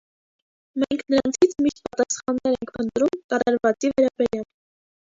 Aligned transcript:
Մենք 0.83 1.03
նրանից 1.15 1.53
միշտ 1.67 1.85
պատասխաններ 1.89 2.57
ենք 2.57 2.75
փնտրում 2.81 3.23
կատարվածի 3.37 3.97
վերաբերյալ։ 3.97 4.53